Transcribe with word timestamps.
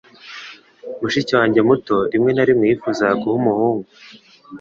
Mushiki 0.99 1.31
wanjye 1.39 1.59
muto 1.69 1.95
rimwe 2.11 2.31
na 2.33 2.45
rimwe 2.47 2.65
yifuzaga 2.69 3.15
kuba 3.21 3.35
umuhungu. 3.41 3.87